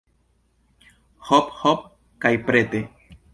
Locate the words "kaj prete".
2.27-2.83